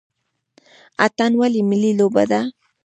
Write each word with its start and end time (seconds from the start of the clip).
اتن 1.05 1.31
ولې 1.39 1.61
ملي 1.69 1.91
لوبه 1.99 2.23
ده؟ 2.31 2.41